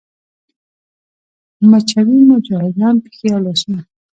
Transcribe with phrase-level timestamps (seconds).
[1.69, 3.81] مچوي مو جاهلان پښې او لاسونه